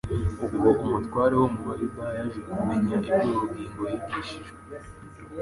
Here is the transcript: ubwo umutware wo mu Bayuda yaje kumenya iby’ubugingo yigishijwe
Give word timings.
ubwo 0.45 0.69
umutware 0.83 1.35
wo 1.41 1.47
mu 1.53 1.61
Bayuda 1.67 2.05
yaje 2.17 2.39
kumenya 2.49 2.97
iby’ubugingo 3.09 3.81
yigishijwe 3.91 4.51